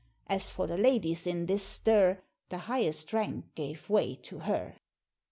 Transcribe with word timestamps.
As 0.25 0.49
for 0.49 0.65
the 0.65 0.79
ladies 0.79 1.27
in 1.27 1.45
this 1.45 1.61
stir, 1.61 2.23
The 2.49 2.57
highest 2.57 3.13
rank 3.13 3.53
gave 3.53 3.87
way 3.87 4.15
to 4.23 4.39
her. 4.39 4.77